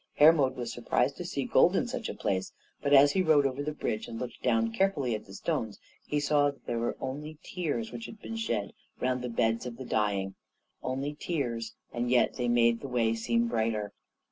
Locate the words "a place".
2.09-2.53